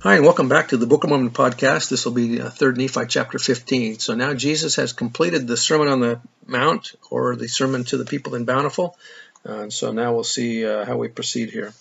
Hi, 0.00 0.16
and 0.16 0.24
welcome 0.24 0.50
back 0.50 0.68
to 0.68 0.76
the 0.76 0.86
Book 0.86 1.04
of 1.04 1.10
Mormon 1.10 1.30
podcast. 1.30 1.88
This 1.88 2.04
will 2.04 2.12
be 2.12 2.38
uh, 2.38 2.50
3rd 2.50 2.76
Nephi 2.76 3.06
chapter 3.08 3.38
15. 3.38 3.98
So 3.98 4.14
now 4.14 4.34
Jesus 4.34 4.76
has 4.76 4.92
completed 4.92 5.46
the 5.46 5.56
Sermon 5.56 5.88
on 5.88 6.00
the 6.00 6.20
Mount, 6.46 6.92
or 7.10 7.34
the 7.34 7.48
Sermon 7.48 7.82
to 7.84 7.96
the 7.96 8.04
people 8.04 8.34
in 8.34 8.44
Bountiful. 8.44 8.96
Uh, 9.44 9.60
and 9.62 9.72
so 9.72 9.92
now 9.92 10.12
we'll 10.12 10.22
see 10.22 10.66
uh, 10.66 10.84
how 10.84 10.98
we 10.98 11.08
proceed 11.08 11.48
here. 11.48 11.72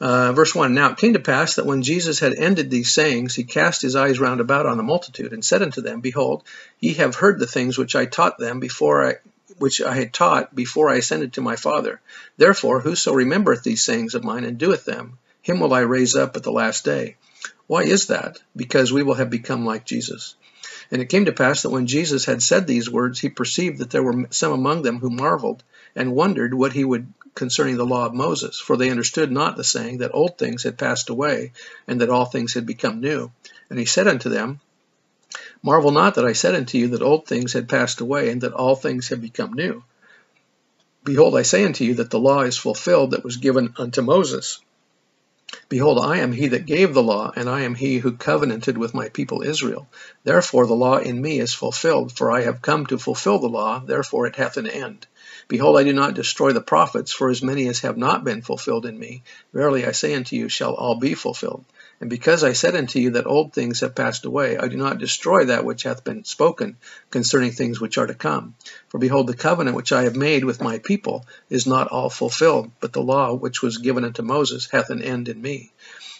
Uh, 0.00 0.32
verse 0.32 0.54
1 0.54 0.72
Now 0.72 0.92
it 0.92 0.98
came 0.98 1.14
to 1.14 1.18
pass 1.18 1.56
that 1.56 1.66
when 1.66 1.82
Jesus 1.82 2.20
had 2.20 2.32
ended 2.32 2.70
these 2.70 2.92
sayings, 2.92 3.34
he 3.34 3.42
cast 3.42 3.82
his 3.82 3.96
eyes 3.96 4.20
round 4.20 4.40
about 4.40 4.66
on 4.66 4.76
the 4.76 4.84
multitude, 4.84 5.32
and 5.32 5.44
said 5.44 5.62
unto 5.62 5.80
them, 5.82 6.00
Behold, 6.00 6.44
ye 6.78 6.94
have 6.94 7.16
heard 7.16 7.40
the 7.40 7.46
things 7.48 7.76
which 7.76 7.96
I 7.96 8.06
taught 8.06 8.38
them 8.38 8.60
before 8.60 9.04
I 9.04 9.16
which 9.58 9.82
I 9.82 9.96
had 9.96 10.14
taught 10.14 10.54
before 10.54 10.88
I 10.88 10.96
ascended 10.96 11.32
to 11.34 11.40
my 11.40 11.56
Father. 11.56 12.00
Therefore, 12.36 12.80
whoso 12.80 13.12
remembereth 13.12 13.64
these 13.64 13.84
sayings 13.84 14.14
of 14.14 14.22
mine 14.22 14.44
and 14.44 14.58
doeth 14.58 14.84
them, 14.84 15.18
him 15.42 15.58
will 15.58 15.74
I 15.74 15.80
raise 15.80 16.14
up 16.14 16.36
at 16.36 16.44
the 16.44 16.52
last 16.52 16.84
day. 16.84 17.16
Why 17.66 17.82
is 17.82 18.06
that? 18.06 18.38
Because 18.54 18.92
we 18.92 19.02
will 19.02 19.14
have 19.14 19.30
become 19.30 19.64
like 19.64 19.84
Jesus. 19.84 20.34
And 20.90 21.00
it 21.00 21.08
came 21.08 21.24
to 21.24 21.32
pass 21.32 21.62
that 21.62 21.70
when 21.70 21.86
Jesus 21.86 22.24
had 22.24 22.42
said 22.42 22.66
these 22.66 22.90
words, 22.90 23.18
he 23.18 23.28
perceived 23.28 23.78
that 23.78 23.90
there 23.90 24.02
were 24.02 24.26
some 24.30 24.52
among 24.52 24.82
them 24.82 24.98
who 24.98 25.10
marveled 25.10 25.62
and 25.96 26.14
wondered 26.14 26.54
what 26.54 26.72
he 26.72 26.84
would 26.84 27.12
concerning 27.34 27.76
the 27.76 27.86
law 27.86 28.04
of 28.06 28.14
Moses, 28.14 28.60
for 28.60 28.76
they 28.76 28.90
understood 28.90 29.32
not 29.32 29.56
the 29.56 29.64
saying 29.64 29.98
that 29.98 30.14
old 30.14 30.36
things 30.36 30.62
had 30.64 30.76
passed 30.76 31.08
away, 31.08 31.52
and 31.86 32.00
that 32.00 32.10
all 32.10 32.26
things 32.26 32.54
had 32.54 32.66
become 32.66 33.00
new. 33.00 33.30
And 33.70 33.78
he 33.78 33.86
said 33.86 34.06
unto 34.06 34.28
them, 34.28 34.60
Marvel 35.62 35.92
not 35.92 36.16
that 36.16 36.26
I 36.26 36.34
said 36.34 36.54
unto 36.54 36.76
you 36.76 36.88
that 36.88 37.02
old 37.02 37.26
things 37.26 37.54
had 37.54 37.68
passed 37.68 38.00
away, 38.00 38.28
and 38.30 38.42
that 38.42 38.52
all 38.52 38.76
things 38.76 39.08
had 39.08 39.22
become 39.22 39.54
new. 39.54 39.82
Behold, 41.04 41.36
I 41.36 41.42
say 41.42 41.64
unto 41.64 41.84
you 41.84 41.94
that 41.94 42.10
the 42.10 42.20
law 42.20 42.42
is 42.42 42.58
fulfilled 42.58 43.12
that 43.12 43.24
was 43.24 43.38
given 43.38 43.74
unto 43.78 44.02
Moses. 44.02 44.60
Behold, 45.68 45.98
I 45.98 46.16
am 46.20 46.32
he 46.32 46.48
that 46.48 46.64
gave 46.64 46.94
the 46.94 47.02
law, 47.02 47.30
and 47.36 47.46
I 47.46 47.60
am 47.60 47.74
he 47.74 47.98
who 47.98 48.12
covenanted 48.12 48.78
with 48.78 48.94
my 48.94 49.10
people 49.10 49.42
Israel. 49.42 49.86
Therefore 50.24 50.66
the 50.66 50.72
law 50.72 50.96
in 50.96 51.20
me 51.20 51.40
is 51.40 51.52
fulfilled, 51.52 52.10
for 52.10 52.30
I 52.30 52.40
have 52.40 52.62
come 52.62 52.86
to 52.86 52.96
fulfill 52.96 53.38
the 53.38 53.50
law, 53.50 53.80
therefore 53.80 54.26
it 54.26 54.36
hath 54.36 54.56
an 54.56 54.66
end. 54.66 55.06
Behold, 55.48 55.76
I 55.76 55.84
do 55.84 55.92
not 55.92 56.14
destroy 56.14 56.52
the 56.54 56.62
prophets, 56.62 57.12
for 57.12 57.28
as 57.28 57.42
many 57.42 57.68
as 57.68 57.80
have 57.80 57.98
not 57.98 58.24
been 58.24 58.40
fulfilled 58.40 58.86
in 58.86 58.98
me, 58.98 59.24
verily 59.52 59.84
I 59.84 59.92
say 59.92 60.14
unto 60.14 60.36
you, 60.36 60.48
shall 60.48 60.72
all 60.72 60.94
be 60.94 61.12
fulfilled. 61.12 61.66
And 62.02 62.10
because 62.10 62.42
I 62.42 62.52
said 62.52 62.74
unto 62.74 62.98
you 62.98 63.10
that 63.10 63.28
old 63.28 63.52
things 63.52 63.78
have 63.78 63.94
passed 63.94 64.24
away, 64.24 64.58
I 64.58 64.66
do 64.66 64.76
not 64.76 64.98
destroy 64.98 65.44
that 65.44 65.64
which 65.64 65.84
hath 65.84 66.02
been 66.02 66.24
spoken 66.24 66.76
concerning 67.10 67.52
things 67.52 67.80
which 67.80 67.96
are 67.96 68.08
to 68.08 68.14
come. 68.14 68.56
For 68.88 68.98
behold, 68.98 69.28
the 69.28 69.36
covenant 69.36 69.76
which 69.76 69.92
I 69.92 70.02
have 70.02 70.16
made 70.16 70.44
with 70.44 70.60
my 70.60 70.78
people 70.78 71.24
is 71.48 71.64
not 71.64 71.86
all 71.86 72.10
fulfilled, 72.10 72.72
but 72.80 72.92
the 72.92 73.00
law 73.00 73.32
which 73.34 73.62
was 73.62 73.78
given 73.78 74.02
unto 74.02 74.22
Moses 74.22 74.68
hath 74.68 74.90
an 74.90 75.00
end 75.00 75.28
in 75.28 75.40
me. 75.40 75.70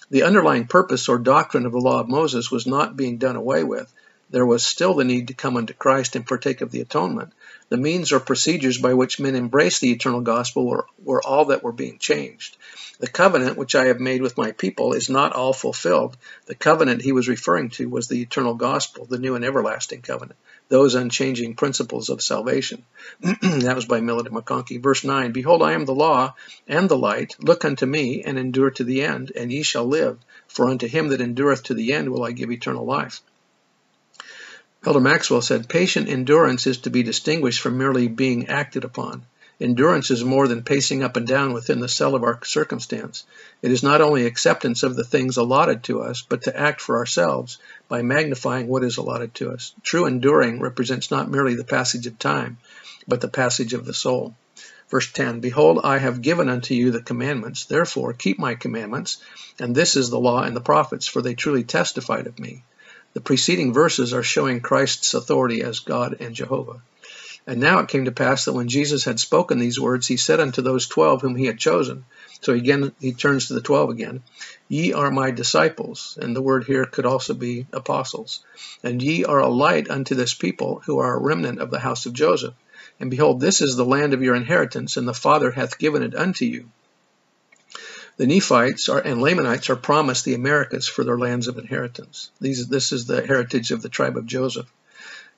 The 0.08 0.22
underlying 0.22 0.68
purpose 0.68 1.08
or 1.08 1.18
doctrine 1.18 1.66
of 1.66 1.72
the 1.72 1.78
law 1.78 1.98
of 1.98 2.08
Moses 2.08 2.48
was 2.48 2.64
not 2.64 2.96
being 2.96 3.18
done 3.18 3.34
away 3.34 3.64
with. 3.64 3.92
There 4.32 4.46
was 4.46 4.64
still 4.64 4.94
the 4.94 5.04
need 5.04 5.28
to 5.28 5.34
come 5.34 5.58
unto 5.58 5.74
Christ 5.74 6.16
and 6.16 6.26
partake 6.26 6.62
of 6.62 6.70
the 6.70 6.80
atonement. 6.80 7.34
The 7.68 7.76
means 7.76 8.12
or 8.12 8.18
procedures 8.18 8.78
by 8.78 8.94
which 8.94 9.20
men 9.20 9.36
embraced 9.36 9.82
the 9.82 9.92
eternal 9.92 10.22
gospel 10.22 10.66
were, 10.66 10.86
were 11.04 11.22
all 11.22 11.44
that 11.46 11.62
were 11.62 11.70
being 11.70 11.98
changed. 11.98 12.56
The 12.98 13.08
covenant 13.08 13.58
which 13.58 13.74
I 13.74 13.88
have 13.88 14.00
made 14.00 14.22
with 14.22 14.38
my 14.38 14.52
people 14.52 14.94
is 14.94 15.10
not 15.10 15.34
all 15.34 15.52
fulfilled. 15.52 16.16
The 16.46 16.54
covenant 16.54 17.02
he 17.02 17.12
was 17.12 17.28
referring 17.28 17.68
to 17.70 17.90
was 17.90 18.08
the 18.08 18.22
eternal 18.22 18.54
gospel, 18.54 19.04
the 19.04 19.18
new 19.18 19.34
and 19.34 19.44
everlasting 19.44 20.00
covenant, 20.00 20.38
those 20.70 20.94
unchanging 20.94 21.54
principles 21.54 22.08
of 22.08 22.22
salvation. 22.22 22.84
that 23.20 23.76
was 23.76 23.84
by 23.84 24.00
Millet 24.00 24.28
and 24.28 24.34
McConkie. 24.34 24.82
Verse 24.82 25.04
9 25.04 25.32
Behold, 25.32 25.62
I 25.62 25.72
am 25.72 25.84
the 25.84 25.94
law 25.94 26.34
and 26.66 26.88
the 26.88 26.96
light. 26.96 27.36
Look 27.38 27.66
unto 27.66 27.84
me 27.84 28.22
and 28.22 28.38
endure 28.38 28.70
to 28.70 28.84
the 28.84 29.02
end, 29.02 29.30
and 29.36 29.52
ye 29.52 29.62
shall 29.62 29.84
live. 29.84 30.16
For 30.48 30.70
unto 30.70 30.88
him 30.88 31.08
that 31.08 31.20
endureth 31.20 31.64
to 31.64 31.74
the 31.74 31.92
end 31.92 32.08
will 32.08 32.24
I 32.24 32.32
give 32.32 32.50
eternal 32.50 32.86
life. 32.86 33.20
Elder 34.84 34.98
Maxwell 34.98 35.42
said, 35.42 35.68
Patient 35.68 36.08
endurance 36.08 36.66
is 36.66 36.78
to 36.78 36.90
be 36.90 37.04
distinguished 37.04 37.60
from 37.60 37.78
merely 37.78 38.08
being 38.08 38.48
acted 38.48 38.82
upon. 38.82 39.24
Endurance 39.60 40.10
is 40.10 40.24
more 40.24 40.48
than 40.48 40.64
pacing 40.64 41.04
up 41.04 41.16
and 41.16 41.24
down 41.24 41.52
within 41.52 41.78
the 41.78 41.88
cell 41.88 42.16
of 42.16 42.24
our 42.24 42.40
circumstance. 42.42 43.22
It 43.62 43.70
is 43.70 43.84
not 43.84 44.00
only 44.00 44.26
acceptance 44.26 44.82
of 44.82 44.96
the 44.96 45.04
things 45.04 45.36
allotted 45.36 45.84
to 45.84 46.02
us, 46.02 46.24
but 46.28 46.42
to 46.42 46.58
act 46.58 46.80
for 46.80 46.96
ourselves 46.96 47.58
by 47.86 48.02
magnifying 48.02 48.66
what 48.66 48.82
is 48.82 48.96
allotted 48.96 49.34
to 49.36 49.52
us. 49.52 49.72
True 49.84 50.04
enduring 50.04 50.58
represents 50.58 51.12
not 51.12 51.30
merely 51.30 51.54
the 51.54 51.62
passage 51.62 52.08
of 52.08 52.18
time, 52.18 52.58
but 53.06 53.20
the 53.20 53.28
passage 53.28 53.74
of 53.74 53.84
the 53.84 53.94
soul. 53.94 54.34
Verse 54.88 55.12
10 55.12 55.38
Behold, 55.38 55.78
I 55.84 55.98
have 55.98 56.22
given 56.22 56.48
unto 56.48 56.74
you 56.74 56.90
the 56.90 57.00
commandments, 57.00 57.66
therefore 57.66 58.14
keep 58.14 58.40
my 58.40 58.56
commandments, 58.56 59.18
and 59.60 59.76
this 59.76 59.94
is 59.94 60.10
the 60.10 60.18
law 60.18 60.42
and 60.42 60.56
the 60.56 60.60
prophets, 60.60 61.06
for 61.06 61.22
they 61.22 61.34
truly 61.34 61.62
testified 61.62 62.26
of 62.26 62.40
me. 62.40 62.64
The 63.14 63.20
preceding 63.20 63.72
verses 63.72 64.14
are 64.14 64.22
showing 64.22 64.60
Christ's 64.60 65.14
authority 65.14 65.62
as 65.62 65.80
God 65.80 66.16
and 66.20 66.34
Jehovah. 66.34 66.82
And 67.46 67.60
now 67.60 67.80
it 67.80 67.88
came 67.88 68.04
to 68.04 68.12
pass 68.12 68.44
that 68.44 68.52
when 68.52 68.68
Jesus 68.68 69.04
had 69.04 69.18
spoken 69.18 69.58
these 69.58 69.80
words, 69.80 70.06
he 70.06 70.16
said 70.16 70.38
unto 70.38 70.62
those 70.62 70.86
twelve 70.86 71.22
whom 71.22 71.34
he 71.34 71.46
had 71.46 71.58
chosen, 71.58 72.04
so 72.40 72.52
again 72.52 72.92
he 73.00 73.12
turns 73.12 73.48
to 73.48 73.54
the 73.54 73.60
twelve 73.60 73.90
again, 73.90 74.22
Ye 74.68 74.92
are 74.92 75.10
my 75.10 75.32
disciples, 75.32 76.16
and 76.20 76.36
the 76.36 76.42
word 76.42 76.64
here 76.64 76.86
could 76.86 77.04
also 77.04 77.34
be 77.34 77.66
apostles, 77.72 78.44
and 78.84 79.02
ye 79.02 79.24
are 79.24 79.40
a 79.40 79.48
light 79.48 79.90
unto 79.90 80.14
this 80.14 80.34
people, 80.34 80.82
who 80.86 80.98
are 81.00 81.14
a 81.14 81.20
remnant 81.20 81.60
of 81.60 81.70
the 81.70 81.80
house 81.80 82.06
of 82.06 82.12
Joseph. 82.12 82.54
And 83.00 83.10
behold, 83.10 83.40
this 83.40 83.60
is 83.60 83.74
the 83.74 83.84
land 83.84 84.14
of 84.14 84.22
your 84.22 84.36
inheritance, 84.36 84.96
and 84.96 85.08
the 85.08 85.12
Father 85.12 85.50
hath 85.50 85.78
given 85.78 86.02
it 86.04 86.14
unto 86.14 86.44
you. 86.44 86.70
The 88.18 88.26
Nephites 88.26 88.88
are, 88.88 89.00
and 89.00 89.22
Lamanites 89.22 89.70
are 89.70 89.76
promised 89.76 90.24
the 90.24 90.34
Americas 90.34 90.86
for 90.86 91.02
their 91.02 91.18
lands 91.18 91.48
of 91.48 91.58
inheritance. 91.58 92.30
These, 92.40 92.68
this 92.68 92.92
is 92.92 93.06
the 93.06 93.26
heritage 93.26 93.70
of 93.70 93.82
the 93.82 93.88
tribe 93.88 94.16
of 94.16 94.26
Joseph. 94.26 94.70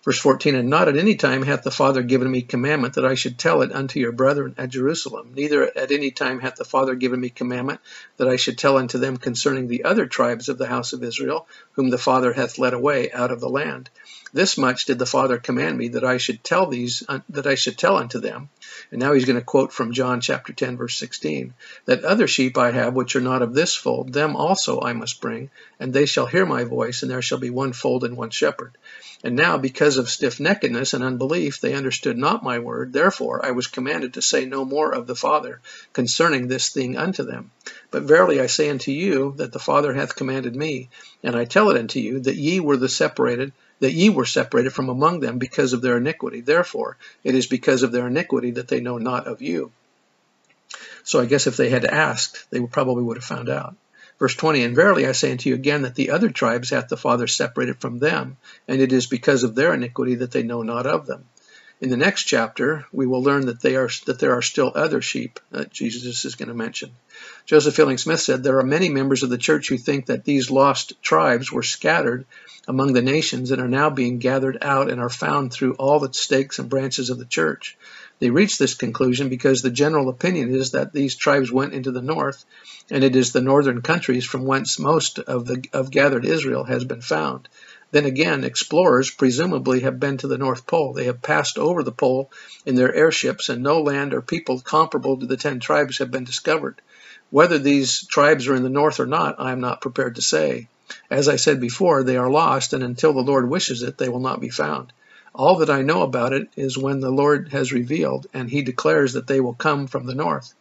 Verse 0.05 0.19
14, 0.19 0.55
And 0.55 0.69
not 0.69 0.89
at 0.89 0.99
any 0.99 1.15
time 1.15 1.43
hath 1.43 1.63
the 1.63 1.71
Father 1.71 2.03
given 2.03 2.31
me 2.31 2.43
commandment 2.43 2.95
that 2.95 3.07
I 3.07 3.15
should 3.15 3.39
tell 3.39 3.63
it 3.63 3.73
unto 3.73 3.99
your 3.99 4.13
brethren 4.13 4.55
at 4.59 4.69
Jerusalem. 4.69 5.33
Neither 5.35 5.71
at 5.79 5.93
any 5.93 6.11
time 6.11 6.41
hath 6.41 6.57
the 6.57 6.65
Father 6.65 6.95
given 6.95 7.21
me 7.21 7.31
commandment 7.31 7.81
that 8.19 8.29
I 8.29 8.37
should 8.37 8.59
tell 8.59 8.77
unto 8.77 8.99
them 8.99 9.17
concerning 9.17 9.67
the 9.67 9.85
other 9.85 10.05
tribes 10.05 10.51
of 10.51 10.59
the 10.59 10.67
house 10.67 10.93
of 10.93 11.03
Israel, 11.03 11.49
whom 11.73 11.89
the 11.89 11.97
Father 11.97 12.35
hath 12.35 12.59
led 12.59 12.75
away 12.75 13.11
out 13.13 13.31
of 13.31 13.41
the 13.41 13.49
land. 13.49 13.89
This 14.35 14.59
much 14.59 14.85
did 14.85 14.99
the 14.99 15.07
Father 15.07 15.39
command 15.39 15.79
me 15.79 15.89
that 15.89 16.05
I 16.05 16.19
should 16.19 16.45
tell 16.45 16.67
these 16.67 17.03
that 17.31 17.47
I 17.47 17.55
should 17.55 17.79
tell 17.79 17.97
unto 17.97 18.21
them. 18.21 18.51
And 18.91 19.01
now 19.01 19.13
he's 19.13 19.25
going 19.25 19.39
to 19.39 19.45
quote 19.45 19.73
from 19.73 19.93
John 19.93 20.21
chapter 20.21 20.53
10 20.53 20.77
verse 20.77 20.97
16, 20.97 21.55
that 21.85 22.05
other 22.05 22.27
sheep 22.27 22.59
I 22.59 22.71
have 22.71 22.95
which 22.95 23.15
are 23.17 23.21
not 23.21 23.43
of 23.43 23.55
this 23.55 23.75
fold, 23.75 24.13
them 24.13 24.37
also 24.37 24.81
I 24.81 24.93
must 24.93 25.21
bring, 25.21 25.51
and 25.79 25.93
they 25.93 26.07
shall 26.07 26.27
hear 26.27 26.45
my 26.45 26.65
voice, 26.65 27.03
and 27.03 27.11
there 27.11 27.23
shall 27.23 27.39
be 27.39 27.51
one 27.51 27.73
fold 27.73 28.05
and 28.05 28.17
one 28.17 28.31
shepherd. 28.31 28.77
And 29.23 29.37
now, 29.37 29.57
because 29.57 29.97
of 29.97 30.11
stiff-neckedness 30.11 30.93
and 30.93 31.03
unbelief, 31.03 31.61
they 31.61 31.73
understood 31.73 32.19
not 32.19 32.43
my 32.43 32.59
word. 32.59 32.93
Therefore 32.93 33.45
I 33.45 33.53
was 33.53 33.67
commanded 33.67 34.15
to 34.15 34.23
say 34.23 34.45
no 34.45 34.65
more 34.65 34.93
of 34.93 35.07
the 35.07 35.17
Father 35.17 35.61
concerning 35.93 36.49
this 36.49 36.69
thing 36.69 36.97
unto 36.97 37.23
them. 37.23 37.51
But 37.91 38.03
verily 38.03 38.41
I 38.41 38.47
say 38.47 38.69
unto 38.69 38.91
you 38.91 39.35
that 39.37 39.53
the 39.53 39.59
Father 39.59 39.95
hath 39.95 40.17
commanded 40.17 40.55
me, 40.55 40.91
and 41.23 41.35
I 41.35 41.45
tell 41.47 41.71
it 41.71 41.79
unto 41.79 42.01
you, 42.01 42.21
that 42.21 42.37
ye 42.37 42.61
were 42.61 42.77
the 42.77 42.89
separated, 42.89 43.53
that 43.81 43.93
ye 43.93 44.09
were 44.09 44.25
separated 44.25 44.71
from 44.71 44.89
among 44.89 45.21
them 45.21 45.39
because 45.39 45.73
of 45.73 45.83
their 45.83 45.97
iniquity. 45.97 46.41
Therefore, 46.41 46.97
it 47.23 47.35
is 47.35 47.47
because 47.47 47.83
of 47.83 47.93
their 47.93 48.07
iniquity 48.07 48.53
that 48.53 48.69
they 48.69 48.81
know 48.81 48.99
not 48.99 49.27
of 49.27 49.43
you. 49.43 49.73
So 51.03 51.21
I 51.21 51.27
guess 51.27 51.47
if 51.47 51.57
they 51.57 51.71
had 51.71 51.85
asked, 51.85 52.47
they 52.51 52.61
probably 52.61 53.03
would 53.03 53.17
have 53.17 53.25
found 53.25 53.49
out. 53.49 53.77
Verse 54.19 54.35
20, 54.35 54.63
And 54.63 54.77
verily 54.77 55.07
I 55.07 55.13
say 55.13 55.33
unto 55.33 55.49
you 55.49 55.55
again 55.55 55.83
that 55.83 55.97
the 55.97 56.11
other 56.11 56.31
tribes 56.31 56.71
hath 56.71 56.89
the 56.89 56.97
Father 56.97 57.27
separated 57.27 57.81
from 57.81 57.99
them, 57.99 58.37
and 58.69 58.81
it 58.81 58.93
is 58.93 59.07
because 59.07 59.43
of 59.43 59.55
their 59.55 59.75
iniquity 59.75 60.17
that 60.17 60.31
they 60.31 60.43
know 60.43 60.63
not 60.63 60.87
of 60.87 61.07
them. 61.07 61.25
In 61.85 61.91
the 61.91 61.99
next 61.99 62.23
chapter, 62.23 62.87
we 62.93 63.07
will 63.07 63.23
learn 63.23 63.45
that, 63.45 63.61
they 63.61 63.77
are, 63.77 63.91
that 64.07 64.19
there 64.19 64.33
are 64.33 64.41
still 64.41 64.73
other 64.75 65.03
sheep 65.03 65.39
that 65.51 65.71
Jesus 65.71 66.25
is 66.25 66.35
going 66.35 66.49
to 66.49 66.55
mention. 66.55 66.93
Joseph 67.45 67.75
Fielding 67.75 67.99
Smith 67.99 68.21
said, 68.21 68.43
There 68.43 68.59
are 68.59 68.65
many 68.65 68.89
members 68.89 69.23
of 69.23 69.29
the 69.29 69.37
church 69.37 69.69
who 69.69 69.77
think 69.77 70.07
that 70.07 70.25
these 70.25 70.51
lost 70.51 70.95
tribes 71.03 71.53
were 71.53 71.63
scattered 71.63 72.25
among 72.67 72.95
the 72.95 73.03
nations 73.03 73.51
and 73.51 73.61
are 73.61 73.69
now 73.69 73.91
being 73.91 74.19
gathered 74.19 74.57
out 74.63 74.91
and 74.91 74.99
are 74.99 75.11
found 75.11 75.53
through 75.53 75.75
all 75.75 76.01
the 76.01 76.11
stakes 76.15 76.59
and 76.59 76.71
branches 76.71 77.11
of 77.11 77.19
the 77.19 77.27
church. 77.27 77.77
They 78.19 78.31
reach 78.31 78.57
this 78.57 78.73
conclusion 78.73 79.29
because 79.29 79.61
the 79.61 79.71
general 79.71 80.09
opinion 80.09 80.55
is 80.55 80.71
that 80.71 80.95
these 80.95 81.17
tribes 81.17 81.53
went 81.53 81.75
into 81.75 81.93
the 81.93 82.01
north, 82.01 82.47
and 82.91 83.05
it 83.05 83.15
is 83.15 83.33
the 83.33 83.43
northern 83.43 83.83
countries 83.83 84.25
from 84.25 84.47
whence 84.47 84.79
most 84.79 85.19
of 85.19 85.45
the 85.45 85.63
of 85.75 85.91
gathered 85.91 86.25
Israel 86.25 86.65
has 86.65 86.85
been 86.85 87.03
found. 87.03 87.47
Then 87.95 88.07
again, 88.07 88.43
explorers 88.43 89.13
presumably 89.13 89.79
have 89.83 90.01
been 90.01 90.17
to 90.17 90.27
the 90.27 90.37
North 90.37 90.67
Pole. 90.67 90.95
They 90.95 91.05
have 91.05 91.23
passed 91.23 91.59
over 91.59 91.85
the 91.85 91.93
pole 91.93 92.29
in 92.67 92.75
their 92.75 92.93
airships, 92.93 93.49
and 93.49 93.63
no 93.63 93.83
land 93.83 94.13
or 94.13 94.21
people 94.21 94.59
comparable 94.59 95.17
to 95.17 95.27
the 95.27 95.37
ten 95.37 95.61
tribes 95.61 95.99
have 95.99 96.11
been 96.11 96.25
discovered. 96.25 96.83
Whether 97.31 97.57
these 97.57 98.05
tribes 98.09 98.49
are 98.49 98.57
in 98.57 98.65
the 98.65 98.69
north 98.69 98.99
or 98.99 99.07
not, 99.07 99.37
I 99.39 99.53
am 99.53 99.61
not 99.61 99.81
prepared 99.81 100.17
to 100.17 100.23
say. 100.23 100.67
As 101.09 101.29
I 101.29 101.37
said 101.37 101.61
before, 101.61 102.03
they 102.03 102.17
are 102.17 102.29
lost, 102.29 102.73
and 102.73 102.83
until 102.83 103.13
the 103.13 103.21
Lord 103.21 103.49
wishes 103.49 103.85
it, 103.85 103.97
they 103.97 104.09
will 104.09 104.19
not 104.19 104.41
be 104.41 104.51
found. 104.51 104.93
All 105.33 105.59
that 105.59 105.71
I 105.71 105.83
know 105.83 106.03
about 106.03 106.33
it 106.33 106.49
is 106.57 106.77
when 106.77 106.99
the 106.99 107.13
Lord 107.13 107.51
has 107.53 107.73
revealed, 107.73 108.27
and 108.35 108.51
he 108.51 108.63
declares 108.63 109.13
that 109.13 109.29
they 109.29 109.39
will 109.39 109.55
come 109.55 109.87
from 109.87 110.07
the 110.07 110.17
north. 110.17 110.53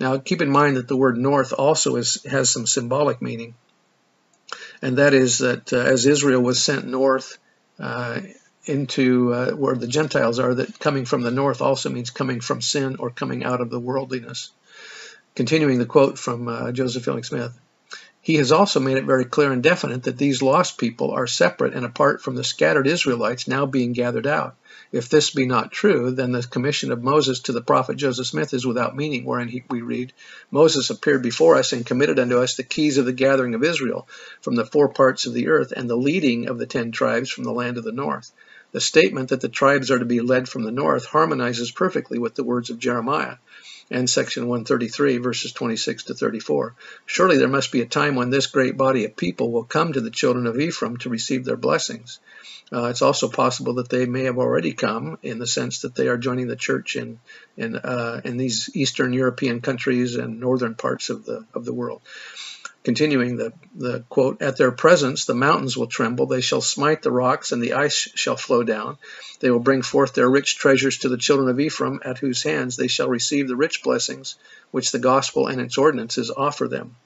Now, 0.00 0.18
keep 0.18 0.42
in 0.42 0.50
mind 0.50 0.76
that 0.76 0.88
the 0.88 0.96
word 0.96 1.18
north 1.18 1.52
also 1.52 1.94
is, 1.94 2.20
has 2.28 2.50
some 2.50 2.66
symbolic 2.66 3.22
meaning, 3.22 3.54
and 4.84 4.98
that 4.98 5.14
is 5.14 5.38
that 5.38 5.72
uh, 5.72 5.78
as 5.78 6.04
Israel 6.04 6.42
was 6.42 6.62
sent 6.62 6.86
north 6.86 7.38
uh, 7.78 8.20
into 8.66 9.32
uh, 9.32 9.50
where 9.52 9.74
the 9.74 9.86
Gentiles 9.86 10.38
are, 10.38 10.54
that 10.54 10.78
coming 10.78 11.06
from 11.06 11.22
the 11.22 11.30
north 11.30 11.62
also 11.62 11.88
means 11.88 12.10
coming 12.10 12.40
from 12.40 12.60
sin 12.60 12.96
or 12.98 13.08
coming 13.08 13.44
out 13.44 13.62
of 13.62 13.70
the 13.70 13.80
worldliness. 13.80 14.50
Continuing 15.34 15.78
the 15.78 15.86
quote 15.86 16.18
from 16.18 16.48
uh, 16.48 16.70
Joseph 16.70 17.02
Fielding 17.02 17.24
Smith. 17.24 17.58
He 18.24 18.36
has 18.36 18.52
also 18.52 18.80
made 18.80 18.96
it 18.96 19.04
very 19.04 19.26
clear 19.26 19.52
and 19.52 19.62
definite 19.62 20.04
that 20.04 20.16
these 20.16 20.40
lost 20.40 20.78
people 20.78 21.10
are 21.10 21.26
separate 21.26 21.74
and 21.74 21.84
apart 21.84 22.22
from 22.22 22.36
the 22.36 22.42
scattered 22.42 22.86
Israelites 22.86 23.46
now 23.46 23.66
being 23.66 23.92
gathered 23.92 24.26
out. 24.26 24.56
If 24.92 25.10
this 25.10 25.28
be 25.28 25.44
not 25.44 25.72
true, 25.72 26.10
then 26.10 26.32
the 26.32 26.42
commission 26.42 26.90
of 26.90 27.02
Moses 27.02 27.40
to 27.40 27.52
the 27.52 27.60
prophet 27.60 27.98
Joseph 27.98 28.26
Smith 28.26 28.54
is 28.54 28.66
without 28.66 28.96
meaning, 28.96 29.26
wherein 29.26 29.48
he, 29.48 29.62
we 29.68 29.82
read, 29.82 30.14
Moses 30.50 30.88
appeared 30.88 31.20
before 31.20 31.56
us 31.56 31.74
and 31.74 31.84
committed 31.84 32.18
unto 32.18 32.38
us 32.38 32.56
the 32.56 32.62
keys 32.62 32.96
of 32.96 33.04
the 33.04 33.12
gathering 33.12 33.54
of 33.54 33.62
Israel 33.62 34.08
from 34.40 34.54
the 34.54 34.64
four 34.64 34.88
parts 34.88 35.26
of 35.26 35.34
the 35.34 35.48
earth 35.48 35.74
and 35.76 35.90
the 35.90 35.94
leading 35.94 36.48
of 36.48 36.56
the 36.56 36.64
ten 36.64 36.92
tribes 36.92 37.28
from 37.28 37.44
the 37.44 37.52
land 37.52 37.76
of 37.76 37.84
the 37.84 37.92
north. 37.92 38.32
The 38.72 38.80
statement 38.80 39.28
that 39.28 39.42
the 39.42 39.50
tribes 39.50 39.90
are 39.90 39.98
to 39.98 40.06
be 40.06 40.20
led 40.20 40.48
from 40.48 40.62
the 40.62 40.72
north 40.72 41.04
harmonizes 41.04 41.70
perfectly 41.70 42.18
with 42.18 42.36
the 42.36 42.42
words 42.42 42.70
of 42.70 42.78
Jeremiah 42.78 43.36
and 43.90 44.08
section 44.08 44.48
133, 44.48 45.18
verses 45.18 45.52
26 45.52 46.04
to 46.04 46.14
34. 46.14 46.74
Surely 47.06 47.38
there 47.38 47.48
must 47.48 47.72
be 47.72 47.80
a 47.80 47.86
time 47.86 48.14
when 48.14 48.30
this 48.30 48.46
great 48.46 48.76
body 48.76 49.04
of 49.04 49.16
people 49.16 49.52
will 49.52 49.64
come 49.64 49.92
to 49.92 50.00
the 50.00 50.10
children 50.10 50.46
of 50.46 50.58
Ephraim 50.58 50.96
to 50.98 51.08
receive 51.08 51.44
their 51.44 51.56
blessings. 51.56 52.20
Uh, 52.72 52.86
it's 52.86 53.02
also 53.02 53.28
possible 53.28 53.74
that 53.74 53.88
they 53.88 54.06
may 54.06 54.24
have 54.24 54.38
already 54.38 54.72
come 54.72 55.18
in 55.22 55.38
the 55.38 55.46
sense 55.46 55.82
that 55.82 55.94
they 55.94 56.08
are 56.08 56.16
joining 56.16 56.48
the 56.48 56.56
church 56.56 56.96
in 56.96 57.20
in, 57.56 57.76
uh, 57.76 58.20
in 58.24 58.36
these 58.36 58.70
Eastern 58.74 59.12
European 59.12 59.60
countries 59.60 60.16
and 60.16 60.40
northern 60.40 60.74
parts 60.74 61.10
of 61.10 61.24
the 61.24 61.44
of 61.54 61.64
the 61.64 61.74
world. 61.74 62.00
Continuing 62.84 63.36
the, 63.36 63.50
the 63.74 64.04
quote, 64.10 64.42
At 64.42 64.58
their 64.58 64.70
presence 64.70 65.24
the 65.24 65.34
mountains 65.34 65.74
will 65.74 65.86
tremble, 65.86 66.26
they 66.26 66.42
shall 66.42 66.60
smite 66.60 67.00
the 67.00 67.10
rocks, 67.10 67.50
and 67.50 67.62
the 67.62 67.72
ice 67.72 68.10
shall 68.14 68.36
flow 68.36 68.62
down. 68.62 68.98
They 69.40 69.50
will 69.50 69.58
bring 69.58 69.80
forth 69.80 70.12
their 70.12 70.28
rich 70.28 70.58
treasures 70.58 70.98
to 70.98 71.08
the 71.08 71.16
children 71.16 71.48
of 71.48 71.58
Ephraim, 71.58 72.00
at 72.04 72.18
whose 72.18 72.42
hands 72.42 72.76
they 72.76 72.88
shall 72.88 73.08
receive 73.08 73.48
the 73.48 73.56
rich 73.56 73.82
blessings 73.82 74.36
which 74.70 74.92
the 74.92 74.98
gospel 74.98 75.46
and 75.46 75.62
its 75.62 75.78
ordinances 75.78 76.30
offer 76.30 76.68
them. 76.68 76.96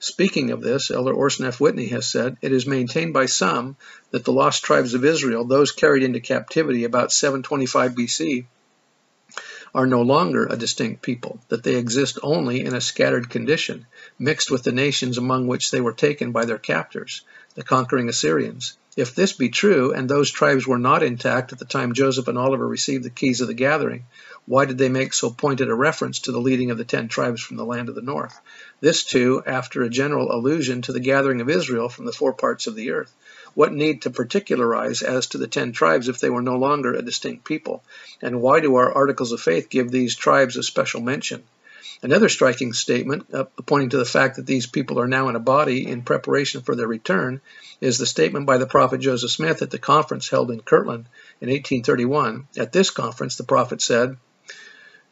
Speaking 0.00 0.50
of 0.50 0.60
this, 0.60 0.90
Elder 0.90 1.14
Orson 1.14 1.46
F. 1.46 1.60
Whitney 1.60 1.86
has 1.86 2.06
said, 2.08 2.36
It 2.42 2.50
is 2.50 2.66
maintained 2.66 3.12
by 3.12 3.26
some 3.26 3.76
that 4.10 4.24
the 4.24 4.32
lost 4.32 4.64
tribes 4.64 4.94
of 4.94 5.04
Israel, 5.04 5.44
those 5.44 5.70
carried 5.70 6.02
into 6.02 6.18
captivity 6.18 6.82
about 6.82 7.12
725 7.12 7.92
BC, 7.92 8.46
are 9.74 9.86
no 9.86 10.02
longer 10.02 10.46
a 10.46 10.56
distinct 10.56 11.02
people, 11.02 11.40
that 11.48 11.62
they 11.62 11.76
exist 11.76 12.18
only 12.22 12.64
in 12.64 12.74
a 12.74 12.80
scattered 12.80 13.28
condition, 13.28 13.86
mixed 14.18 14.50
with 14.50 14.62
the 14.62 14.72
nations 14.72 15.18
among 15.18 15.46
which 15.46 15.70
they 15.70 15.80
were 15.80 15.92
taken 15.92 16.32
by 16.32 16.44
their 16.44 16.58
captors, 16.58 17.22
the 17.54 17.62
conquering 17.62 18.08
Assyrians. 18.08 18.76
If 18.96 19.14
this 19.14 19.32
be 19.32 19.48
true, 19.48 19.92
and 19.92 20.08
those 20.08 20.28
tribes 20.28 20.66
were 20.66 20.78
not 20.78 21.04
intact 21.04 21.52
at 21.52 21.60
the 21.60 21.64
time 21.64 21.92
Joseph 21.92 22.26
and 22.26 22.36
Oliver 22.36 22.66
received 22.66 23.04
the 23.04 23.10
keys 23.10 23.40
of 23.40 23.46
the 23.46 23.54
gathering, 23.54 24.06
why 24.44 24.64
did 24.64 24.78
they 24.78 24.88
make 24.88 25.12
so 25.12 25.30
pointed 25.30 25.68
a 25.68 25.74
reference 25.74 26.18
to 26.20 26.32
the 26.32 26.40
leading 26.40 26.72
of 26.72 26.78
the 26.78 26.84
ten 26.84 27.06
tribes 27.06 27.40
from 27.40 27.56
the 27.56 27.64
land 27.64 27.88
of 27.88 27.94
the 27.94 28.02
north? 28.02 28.36
This, 28.80 29.04
too, 29.04 29.42
after 29.46 29.82
a 29.82 29.88
general 29.88 30.32
allusion 30.32 30.82
to 30.82 30.92
the 30.92 30.98
gathering 30.98 31.40
of 31.40 31.48
Israel 31.48 31.88
from 31.88 32.06
the 32.06 32.12
four 32.12 32.32
parts 32.32 32.66
of 32.66 32.74
the 32.74 32.90
earth. 32.90 33.14
What 33.54 33.72
need 33.72 34.02
to 34.02 34.10
particularize 34.10 35.02
as 35.02 35.28
to 35.28 35.38
the 35.38 35.46
ten 35.46 35.72
tribes 35.72 36.08
if 36.08 36.20
they 36.20 36.30
were 36.30 36.42
no 36.42 36.56
longer 36.56 36.94
a 36.94 37.02
distinct 37.02 37.44
people? 37.44 37.82
And 38.22 38.40
why 38.40 38.60
do 38.60 38.76
our 38.76 38.92
articles 38.92 39.32
of 39.32 39.40
faith 39.40 39.70
give 39.70 39.90
these 39.90 40.16
tribes 40.16 40.56
a 40.56 40.62
special 40.62 41.00
mention? 41.00 41.42
Another 42.00 42.28
striking 42.28 42.72
statement, 42.72 43.34
uh, 43.34 43.44
pointing 43.66 43.90
to 43.90 43.96
the 43.96 44.04
fact 44.04 44.36
that 44.36 44.46
these 44.46 44.66
people 44.66 45.00
are 45.00 45.08
now 45.08 45.28
in 45.28 45.34
a 45.34 45.40
body 45.40 45.86
in 45.86 46.02
preparation 46.02 46.62
for 46.62 46.76
their 46.76 46.86
return, 46.86 47.40
is 47.80 47.98
the 47.98 48.06
statement 48.06 48.46
by 48.46 48.58
the 48.58 48.66
prophet 48.66 49.00
Joseph 49.00 49.32
Smith 49.32 49.62
at 49.62 49.70
the 49.70 49.78
conference 49.78 50.28
held 50.28 50.52
in 50.52 50.60
Kirtland 50.60 51.06
in 51.40 51.48
1831. 51.48 52.46
At 52.56 52.72
this 52.72 52.90
conference, 52.90 53.36
the 53.36 53.44
prophet 53.44 53.82
said, 53.82 54.16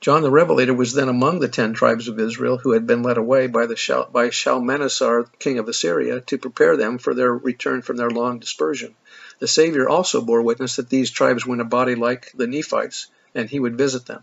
John 0.00 0.22
the 0.22 0.30
Revelator 0.30 0.74
was 0.74 0.92
then 0.92 1.08
among 1.08 1.40
the 1.40 1.48
ten 1.48 1.72
tribes 1.72 2.06
of 2.06 2.20
Israel 2.20 2.58
who 2.58 2.72
had 2.72 2.86
been 2.86 3.02
led 3.02 3.16
away 3.16 3.46
by, 3.46 3.66
the 3.66 4.06
by 4.12 4.28
Shalmaneser, 4.30 5.26
king 5.38 5.58
of 5.58 5.68
Assyria, 5.68 6.20
to 6.20 6.38
prepare 6.38 6.76
them 6.76 6.98
for 6.98 7.14
their 7.14 7.32
return 7.34 7.82
from 7.82 7.96
their 7.96 8.10
long 8.10 8.38
dispersion. 8.38 8.94
The 9.38 9.48
Savior 9.48 9.88
also 9.88 10.20
bore 10.20 10.42
witness 10.42 10.76
that 10.76 10.90
these 10.90 11.10
tribes 11.10 11.46
were 11.46 11.54
in 11.54 11.60
a 11.60 11.64
body 11.64 11.94
like 11.94 12.30
the 12.34 12.46
Nephites, 12.46 13.06
and 13.34 13.48
he 13.48 13.58
would 13.58 13.78
visit 13.78 14.06
them. 14.06 14.22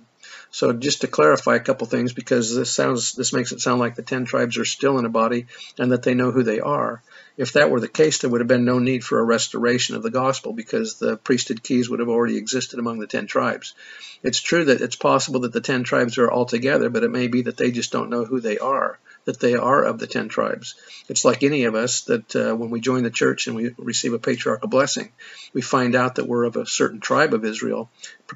So 0.53 0.71
just 0.71 1.01
to 1.01 1.07
clarify 1.07 1.55
a 1.55 1.59
couple 1.59 1.87
things, 1.87 2.13
because 2.13 2.55
this 2.55 2.71
sounds 2.71 3.13
this 3.13 3.33
makes 3.33 3.51
it 3.51 3.59
sound 3.59 3.79
like 3.79 3.95
the 3.95 4.03
ten 4.03 4.23
tribes 4.23 4.59
are 4.59 4.65
still 4.65 4.99
in 4.99 5.05
a 5.05 5.09
body 5.09 5.47
and 5.79 5.91
that 5.91 6.03
they 6.03 6.13
know 6.13 6.29
who 6.29 6.43
they 6.43 6.59
are. 6.59 7.01
If 7.37 7.53
that 7.53 7.71
were 7.71 7.79
the 7.79 7.87
case, 7.87 8.19
there 8.19 8.29
would 8.29 8.39
have 8.39 8.47
been 8.47 8.63
no 8.63 8.77
need 8.77 9.03
for 9.03 9.19
a 9.19 9.23
restoration 9.23 9.95
of 9.95 10.03
the 10.03 10.11
gospel 10.11 10.53
because 10.53 10.99
the 10.99 11.17
priesthood 11.17 11.63
keys 11.63 11.89
would 11.89 11.99
have 11.99 12.07
already 12.07 12.37
existed 12.37 12.77
among 12.77 12.99
the 12.99 13.07
ten 13.07 13.25
tribes. 13.25 13.73
It's 14.21 14.39
true 14.39 14.65
that 14.65 14.81
it's 14.81 14.95
possible 14.95 15.39
that 15.39 15.53
the 15.53 15.59
ten 15.59 15.83
tribes 15.83 16.19
are 16.19 16.29
all 16.29 16.45
together, 16.45 16.91
but 16.91 17.03
it 17.03 17.09
may 17.09 17.29
be 17.29 17.41
that 17.41 17.57
they 17.57 17.71
just 17.71 17.91
don't 17.91 18.11
know 18.11 18.23
who 18.23 18.39
they 18.39 18.59
are, 18.59 18.99
that 19.25 19.39
they 19.39 19.55
are 19.55 19.83
of 19.83 19.97
the 19.97 20.05
ten 20.05 20.29
tribes. 20.29 20.75
It's 21.09 21.25
like 21.25 21.41
any 21.41 21.63
of 21.63 21.73
us 21.73 22.01
that 22.01 22.35
uh, 22.35 22.53
when 22.55 22.69
we 22.69 22.79
join 22.79 23.01
the 23.01 23.09
church 23.09 23.47
and 23.47 23.55
we 23.55 23.73
receive 23.79 24.13
a 24.13 24.19
patriarchal 24.19 24.69
blessing, 24.69 25.13
we 25.51 25.63
find 25.63 25.95
out 25.95 26.15
that 26.15 26.27
we're 26.27 26.43
of 26.43 26.57
a 26.57 26.67
certain 26.67 26.99
tribe 26.99 27.33
of 27.33 27.43
Israel. 27.43 27.89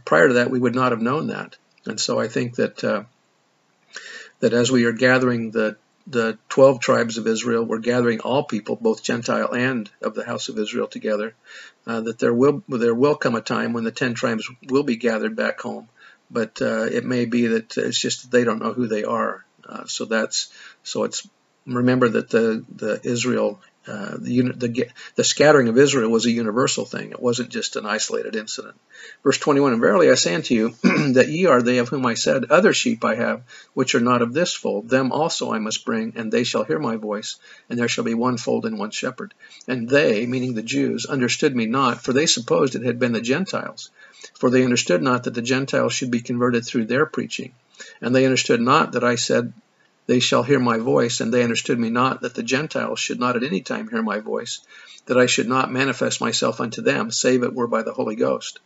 Prior 0.03 0.29
to 0.29 0.33
that, 0.33 0.49
we 0.49 0.59
would 0.59 0.73
not 0.73 0.93
have 0.93 1.01
known 1.01 1.27
that. 1.27 1.55
And 1.87 1.99
so 1.99 2.19
I 2.19 2.27
think 2.27 2.55
that 2.55 2.83
uh, 2.83 3.03
that 4.39 4.53
as 4.53 4.71
we 4.71 4.85
are 4.85 4.93
gathering 4.93 5.51
the 5.51 5.77
the 6.09 6.37
12 6.47 6.79
tribes 6.79 7.17
of 7.17 7.27
Israel 7.27 7.65
we're 7.65 7.79
gathering 7.79 8.21
all 8.21 8.43
people, 8.43 8.77
both 8.77 9.03
Gentile 9.03 9.53
and 9.53 9.89
of 10.01 10.15
the 10.15 10.23
house 10.23 10.47
of 10.47 10.57
Israel 10.57 10.87
together, 10.87 11.35
uh, 11.85 12.01
that 12.01 12.19
there 12.19 12.33
will 12.33 12.63
there 12.67 12.95
will 12.95 13.15
come 13.15 13.35
a 13.35 13.41
time 13.41 13.73
when 13.73 13.83
the 13.83 13.91
10 13.91 14.13
tribes 14.13 14.49
will 14.69 14.83
be 14.83 14.95
gathered 14.95 15.35
back 15.35 15.59
home. 15.59 15.89
But 16.29 16.61
uh, 16.61 16.83
it 16.83 17.06
may 17.06 17.25
be 17.25 17.47
that 17.47 17.77
it's 17.77 17.99
just 17.99 18.23
that 18.23 18.31
they 18.31 18.44
don't 18.44 18.61
know 18.61 18.73
who 18.73 18.87
they 18.87 19.03
are. 19.03 19.45
Uh, 19.67 19.85
so 19.85 20.06
that's 20.06 20.51
so 20.83 21.03
it's 21.03 21.27
remember 21.65 22.07
that 22.07 22.29
the 22.29 22.65
the 22.73 22.99
Israel 23.03 23.61
uh, 23.87 24.17
the, 24.19 24.41
the, 24.41 24.89
the, 25.15 25.23
scattering 25.23 25.69
of 25.69 25.77
Israel 25.77 26.09
was 26.09 26.25
a 26.25 26.31
universal 26.31 26.83
thing. 26.85 27.11
It 27.11 27.21
wasn't 27.21 27.49
just 27.49 27.75
an 27.75 27.85
isolated 27.85 28.35
incident. 28.35 28.75
Verse 29.23 29.37
21, 29.37 29.73
And 29.73 29.81
verily 29.81 30.09
I 30.11 30.15
say 30.15 30.35
unto 30.35 30.53
you, 30.53 30.69
that 31.13 31.29
ye 31.29 31.45
are 31.45 31.61
they 31.61 31.77
of 31.77 31.89
whom 31.89 32.06
I 32.06 32.15
said, 32.15 32.45
Other 32.45 32.73
sheep 32.73 33.06
I 33.06 33.15
have, 33.15 33.44
which 33.73 33.95
are 33.95 34.01
not 34.01 34.21
of 34.21 34.33
this 34.33 34.53
fold. 34.53 34.89
Them 34.89 35.11
also 35.11 35.53
I 35.53 35.59
must 35.59 35.85
bring, 35.85 36.13
and 36.17 36.31
they 36.31 36.44
shall 36.44 36.65
hear 36.65 36.79
my 36.79 36.97
voice, 36.97 37.37
and 37.69 37.79
there 37.79 37.87
shall 37.87 38.03
be 38.03 38.13
one 38.13 38.37
fold 38.37 38.65
and 38.65 38.77
one 38.77 38.91
shepherd. 38.91 39.33
And 39.67 39.87
they, 39.89 40.25
meaning 40.25 40.53
the 40.53 40.63
Jews, 40.63 41.06
understood 41.06 41.56
me 41.56 41.65
not, 41.65 42.03
for 42.03 42.13
they 42.13 42.25
supposed 42.25 42.75
it 42.75 42.83
had 42.83 42.99
been 42.99 43.13
the 43.13 43.21
Gentiles. 43.21 43.89
For 44.33 44.49
they 44.49 44.63
understood 44.63 45.01
not 45.01 45.23
that 45.23 45.33
the 45.33 45.41
Gentiles 45.41 45.94
should 45.94 46.11
be 46.11 46.21
converted 46.21 46.65
through 46.65 46.85
their 46.85 47.06
preaching. 47.06 47.53
And 48.01 48.13
they 48.13 48.25
understood 48.25 48.59
not 48.59 48.94
that 48.94 49.03
I 49.03 49.15
said, 49.15 49.53
they 50.07 50.19
shall 50.19 50.44
hear 50.44 50.59
my 50.59 50.78
voice, 50.78 51.19
and 51.19 51.33
they 51.33 51.44
understood 51.44 51.78
me 51.78 51.90
not, 51.90 52.21
that 52.21 52.33
the 52.33 52.44
Gentiles 52.44 52.99
should 52.99 53.19
not 53.19 53.35
at 53.35 53.44
any 53.44 53.61
time 53.61 53.87
hear 53.87 54.02
my 54.02 54.19
voice, 54.19 54.59
that 55.06 55.18
I 55.18 55.26
should 55.26 55.47
not 55.47 55.71
manifest 55.71 56.19
myself 56.19 56.59
unto 56.59 56.81
them, 56.81 57.11
save 57.11 57.44
it 57.44 57.54
were 57.54 57.68
by 57.68 57.83
the 57.83 57.94
Holy 57.94 58.16
Ghost. 58.16 58.59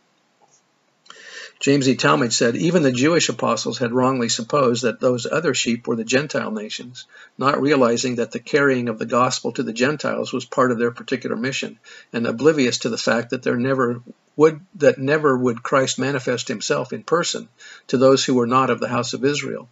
James 1.62 1.88
E. 1.88 1.94
Talmage 1.94 2.32
said, 2.32 2.56
Even 2.56 2.82
the 2.82 2.90
Jewish 2.90 3.28
apostles 3.28 3.78
had 3.78 3.92
wrongly 3.92 4.28
supposed 4.28 4.82
that 4.82 4.98
those 4.98 5.26
other 5.26 5.54
sheep 5.54 5.86
were 5.86 5.94
the 5.94 6.02
Gentile 6.02 6.50
nations, 6.50 7.06
not 7.38 7.62
realizing 7.62 8.16
that 8.16 8.32
the 8.32 8.40
carrying 8.40 8.88
of 8.88 8.98
the 8.98 9.06
gospel 9.06 9.52
to 9.52 9.62
the 9.62 9.72
Gentiles 9.72 10.32
was 10.32 10.44
part 10.44 10.72
of 10.72 10.78
their 10.80 10.90
particular 10.90 11.36
mission, 11.36 11.78
and 12.12 12.26
oblivious 12.26 12.78
to 12.78 12.88
the 12.88 12.98
fact 12.98 13.30
that 13.30 13.44
there 13.44 13.56
never 13.56 14.02
would 14.34 14.60
that 14.74 14.98
never 14.98 15.38
would 15.38 15.62
Christ 15.62 16.00
manifest 16.00 16.48
himself 16.48 16.92
in 16.92 17.04
person 17.04 17.48
to 17.86 17.96
those 17.96 18.24
who 18.24 18.34
were 18.34 18.46
not 18.48 18.70
of 18.70 18.80
the 18.80 18.88
house 18.88 19.12
of 19.12 19.24
Israel, 19.24 19.68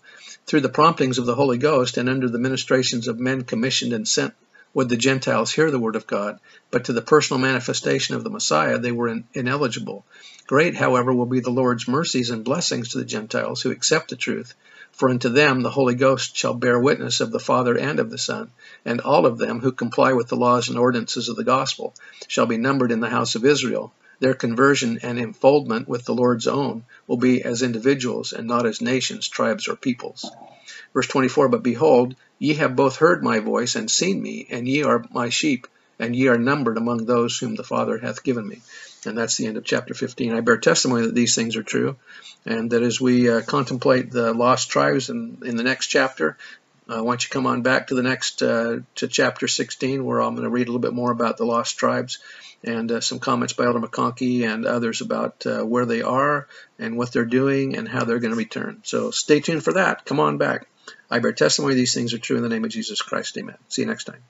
through 0.51 0.61
the 0.61 0.69
promptings 0.69 1.17
of 1.17 1.27
the 1.27 1.37
Holy 1.37 1.59
Ghost 1.59 1.97
and 1.97 2.09
under 2.09 2.29
the 2.29 2.37
ministrations 2.37 3.07
of 3.07 3.21
men 3.21 3.45
commissioned 3.45 3.93
and 3.93 4.09
sent 4.09 4.35
would 4.75 4.89
the 4.89 4.97
Gentiles 4.97 5.53
hear 5.53 5.71
the 5.71 5.79
word 5.79 5.95
of 5.95 6.09
God, 6.09 6.41
but 6.73 6.87
to 6.87 6.93
the 6.93 7.01
personal 7.01 7.41
manifestation 7.41 8.17
of 8.17 8.25
the 8.25 8.31
Messiah 8.31 8.77
they 8.77 8.91
were 8.91 9.07
in, 9.07 9.23
ineligible. 9.33 10.05
Great, 10.49 10.75
however, 10.75 11.13
will 11.15 11.27
be 11.27 11.39
the 11.39 11.51
Lord's 11.51 11.87
mercies 11.87 12.31
and 12.31 12.43
blessings 12.43 12.89
to 12.89 12.99
the 12.99 13.05
Gentiles 13.05 13.63
who 13.63 13.71
accept 13.71 14.11
the 14.11 14.17
truth. 14.17 14.55
For 14.91 15.09
unto 15.09 15.29
them 15.29 15.63
the 15.63 15.71
Holy 15.71 15.95
Ghost 15.95 16.37
shall 16.37 16.55
bear 16.55 16.81
witness 16.81 17.21
of 17.21 17.31
the 17.31 17.39
Father 17.39 17.79
and 17.79 18.01
of 18.01 18.11
the 18.11 18.19
Son, 18.19 18.51
and 18.85 19.01
all 19.01 19.27
of 19.27 19.39
them 19.39 19.61
who 19.61 19.71
comply 19.71 20.15
with 20.15 20.27
the 20.27 20.37
laws 20.37 20.69
and 20.69 20.77
ordinances 20.77 21.29
of 21.29 21.37
the 21.37 21.45
gospel 21.45 21.95
shall 22.27 22.47
be 22.47 22.57
numbered 22.57 22.91
in 22.91 22.99
the 22.99 23.09
house 23.09 23.37
of 23.37 23.45
Israel. 23.45 23.93
Their 24.21 24.35
conversion 24.35 25.01
and 25.03 25.19
enfoldment 25.19 25.89
with 25.89 26.05
the 26.05 26.15
Lord's 26.15 26.47
own 26.47 26.85
will 27.07 27.17
be 27.17 27.43
as 27.43 27.63
individuals 27.63 28.33
and 28.33 28.47
not 28.47 28.67
as 28.67 28.81
nations, 28.81 29.29
tribes, 29.29 29.67
or 29.67 29.77
peoples. 29.77 30.31
Verse 30.93 31.07
24 31.07 31.49
But 31.49 31.63
behold, 31.63 32.15
ye 32.39 32.55
have 32.55 32.77
both 32.77 32.97
heard 32.97 33.25
my 33.25 33.41
voice 33.41 33.75
and 33.75 33.91
seen 33.91 34.23
me, 34.23 34.47
and 34.51 34.69
ye 34.69 34.83
are 34.83 35.05
my 35.11 35.31
sheep, 35.31 35.67
and 35.99 36.15
ye 36.15 36.29
are 36.29 36.39
numbered 36.39 36.77
among 36.77 37.07
those 37.07 37.39
whom 37.39 37.55
the 37.55 37.65
Father 37.65 37.99
hath 37.99 38.23
given 38.23 38.47
me. 38.47 38.61
And 39.07 39.17
that's 39.17 39.37
the 39.37 39.47
end 39.47 39.57
of 39.57 39.65
chapter 39.65 39.95
15. 39.95 40.35
I 40.35 40.41
bear 40.41 40.59
testimony 40.59 41.07
that 41.07 41.15
these 41.15 41.35
things 41.35 41.57
are 41.57 41.63
true, 41.63 41.97
and 42.45 42.71
that 42.73 42.83
as 42.83 43.01
we 43.01 43.31
uh, 43.31 43.41
contemplate 43.41 44.11
the 44.11 44.35
lost 44.35 44.71
tribes 44.71 45.09
in, 45.09 45.39
in 45.45 45.57
the 45.57 45.63
next 45.63 45.87
chapter, 45.87 46.37
uh, 46.91 47.03
why 47.03 47.13
don't 47.13 47.25
you 47.25 47.31
come 47.31 47.47
on 47.47 47.63
back 47.63 47.87
to 47.87 47.95
the 47.95 48.03
next 48.03 48.43
uh, 48.43 48.79
to 48.97 49.09
chapter 49.09 49.47
16, 49.47 50.05
where 50.05 50.21
I'm 50.21 50.35
going 50.35 50.45
to 50.45 50.51
read 50.51 50.67
a 50.67 50.71
little 50.71 50.81
bit 50.81 50.93
more 50.93 51.11
about 51.11 51.37
the 51.37 51.45
lost 51.45 51.79
tribes 51.79 52.19
and 52.65 52.91
uh, 52.91 53.01
some 53.01 53.21
comments 53.21 53.53
by 53.53 53.65
Elder 53.65 53.81
McConkie 53.81 54.43
and 54.43 54.67
others 54.67 55.01
about 55.01 55.47
uh, 55.47 55.63
where 55.63 55.87
they 55.87 56.03
are 56.03 56.49
and 56.79 56.97
what 56.97 57.13
they're 57.13 57.25
doing 57.25 57.77
and 57.77 57.89
how 57.89 58.05
they're 58.05 58.19
going 58.19 58.33
to 58.33 58.37
return. 58.37 58.81
So 58.85 59.11
stay 59.11 59.41
tuned 59.41 59.65
for 59.65 59.75
that. 59.75 60.05
Come 60.05 60.21
on 60.21 60.37
back. 60.37 60.67
I 61.11 61.21
bear 61.21 61.33
testimony 61.33 61.75
these 61.75 61.95
things 61.95 62.13
are 62.13 62.19
true 62.19 62.37
in 62.37 62.43
the 62.43 62.49
name 62.49 62.65
of 62.65 62.71
Jesus 62.71 63.01
Christ. 63.03 63.37
Amen. 63.39 63.57
See 63.69 63.83
you 63.83 63.89
next 63.89 64.05
time. 64.05 64.23